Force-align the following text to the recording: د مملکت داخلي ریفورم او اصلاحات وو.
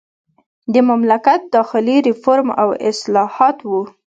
د 0.73 0.75
مملکت 0.89 1.41
داخلي 1.55 1.97
ریفورم 2.07 2.47
او 2.61 2.69
اصلاحات 2.89 3.57
وو. 3.69 3.81